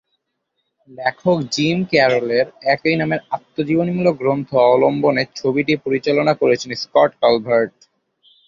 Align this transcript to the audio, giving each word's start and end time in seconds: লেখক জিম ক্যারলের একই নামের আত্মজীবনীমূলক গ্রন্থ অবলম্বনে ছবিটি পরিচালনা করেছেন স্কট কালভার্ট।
লেখক 0.89 1.25
জিম 1.53 1.77
ক্যারলের 1.91 2.45
একই 2.73 2.95
নামের 2.97 3.21
আত্মজীবনীমূলক 3.35 4.15
গ্রন্থ 4.19 4.49
অবলম্বনে 4.65 5.23
ছবিটি 5.35 5.73
পরিচালনা 5.85 6.33
করেছেন 6.41 6.71
স্কট 6.83 7.11
কালভার্ট। 7.21 7.75